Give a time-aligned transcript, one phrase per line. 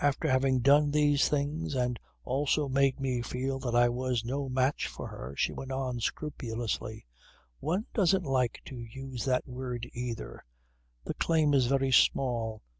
[0.00, 4.86] after having done these things and also made me feel that I was no match
[4.86, 7.04] for her, she went on scrupulously:
[7.58, 10.44] "One doesn't like to use that word either.
[11.02, 12.62] The claim is very small.